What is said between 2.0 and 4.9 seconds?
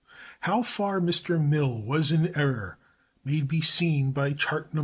in error may be seen by Chart No.